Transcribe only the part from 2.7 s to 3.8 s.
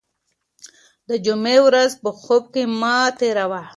مه تېروه.